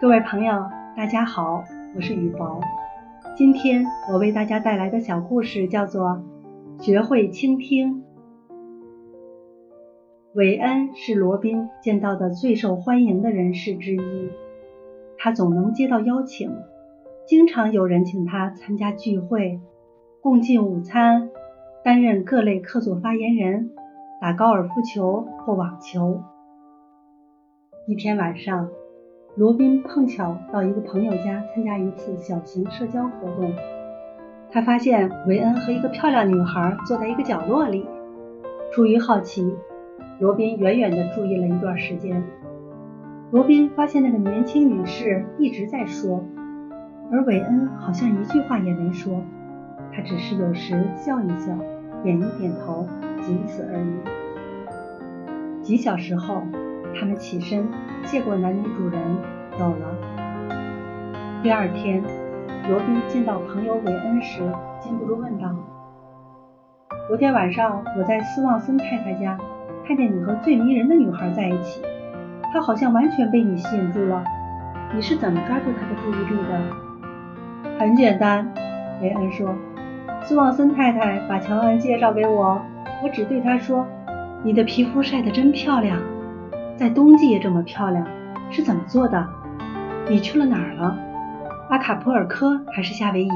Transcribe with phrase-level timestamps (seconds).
[0.00, 0.64] 各位朋友，
[0.96, 1.62] 大家好，
[1.94, 2.58] 我是雨薄。
[3.36, 6.22] 今天我为大家带来的小故事叫做
[6.82, 7.96] 《学会倾听》。
[10.32, 14.30] 韦恩是罗宾见到的最受欢迎的人士之一，
[15.18, 16.50] 他总能接到邀请，
[17.26, 19.60] 经常有人请他参加聚会、
[20.22, 21.28] 共进午餐、
[21.84, 23.70] 担任各类客座发言人、
[24.18, 26.22] 打高尔夫球或网球。
[27.86, 28.70] 一天晚上。
[29.36, 33.52] 罗宾碰巧到一个朋友家参加一次小型社交活动，
[34.50, 37.86] 他发现韦恩和一个漂亮女孩坐在一个角落里。
[38.72, 39.54] 出于好奇，
[40.18, 42.20] 罗宾远远地注意了一段时间。
[43.30, 46.24] 罗宾发现那个年轻女士一直在说，
[47.12, 49.22] 而韦恩好像一句话也没说，
[49.92, 51.56] 他只是有时笑一笑，
[52.02, 52.84] 点一点头，
[53.22, 55.62] 仅此而已。
[55.62, 56.42] 几小时后。
[56.98, 57.66] 他们起身，
[58.04, 59.00] 谢过男女主人，
[59.58, 59.86] 走了。
[61.42, 62.02] 第二天，
[62.68, 64.42] 罗宾见到朋友韦恩时，
[64.78, 65.48] 禁不住问道
[67.08, 69.38] ：“昨天晚上我在斯旺森太太家，
[69.86, 71.80] 看见你和最迷人的女孩在一起，
[72.52, 74.22] 她好像完全被你吸引住了。
[74.94, 76.60] 你是怎么抓住她的注意力的
[77.80, 78.46] ？”“很简单。”
[79.00, 79.54] 韦恩说
[80.22, 82.60] ，“斯旺森太太把乔恩介绍给我，
[83.02, 83.86] 我只对她说
[84.44, 85.98] ：‘你的皮肤晒得真漂亮。’”
[86.80, 88.06] 在冬季也这么漂亮，
[88.48, 89.28] 是怎么做的？
[90.08, 90.96] 你去了哪儿了？
[91.68, 93.28] 阿卡普尔科还是夏威夷？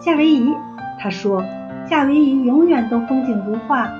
[0.00, 0.56] 夏威夷，
[0.98, 1.44] 他说，
[1.84, 3.92] 夏威夷永远都风景如画。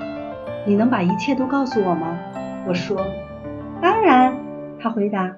[0.65, 2.17] 你能把一切都告诉我吗？
[2.65, 2.99] 我说，
[3.79, 4.35] 当然。
[4.79, 5.31] 他回答。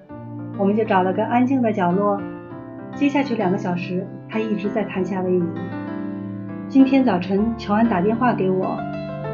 [0.58, 2.18] 我们就找了个安静的角落。
[2.96, 5.44] 接下去两个小时，他一直在谈夏威夷。
[6.70, 8.78] 今天早晨，乔安打电话给我，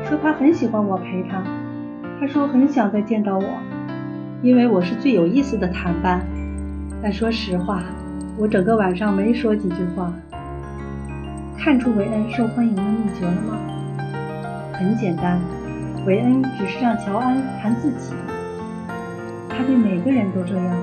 [0.04, 1.44] 说他很喜欢我陪他。
[2.20, 3.46] 他说很想再见到我，
[4.42, 6.26] 因为我是最有意思的谈伴。
[7.02, 7.84] 但说实话，
[8.38, 10.12] 我整个晚上没说几句话。
[11.56, 13.58] 看出韦恩受欢迎的秘诀了吗？
[14.74, 15.40] 很简单，
[16.08, 18.14] 韦恩只是让乔安谈自己。
[19.48, 20.76] 他对每个人都这样，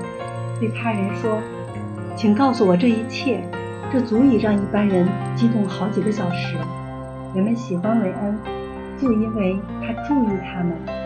[0.59, 1.41] 对他人说
[2.15, 3.43] ：“请告诉我这一切。”
[3.91, 6.55] 这足以让一般人激动好几个小时。
[7.33, 8.37] 人们喜欢韦恩，
[8.97, 11.04] 就因为他注意他们。